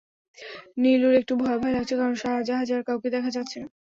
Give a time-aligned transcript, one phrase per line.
[0.77, 2.15] নীলুর একটু ভয়ভয় লাগছে, কারণ
[2.45, 3.67] জাহাজে আর কাউকে দেখা যাচ্ছে না।